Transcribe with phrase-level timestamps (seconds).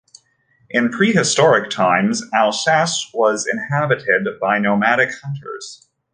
[0.71, 5.87] In prehistoric times, Alsace was inhabited by nomadic hunters.